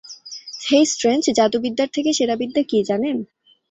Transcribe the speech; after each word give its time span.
হেই 0.61 0.85
strange, 0.85 1.23
জাদুবিদ্যার 1.37 1.89
থেকে 1.93 2.09
সেরা 2.13 2.35
বিদ্যা 2.35 2.61
কী, 2.63 2.77
জানেন? 2.83 3.17